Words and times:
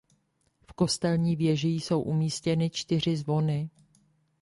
V 0.69 0.73
kostelní 0.73 1.35
věži 1.35 1.67
jsou 1.67 2.01
umístěny 2.01 2.69
čtyři 2.69 3.17
zvony. 3.17 3.69